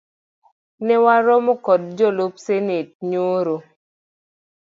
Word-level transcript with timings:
Ne 0.85 0.95
warado 1.03 1.53
kod 1.65 1.81
jalup 1.97 2.33
senate 2.45 2.95
nyoro 3.09 3.57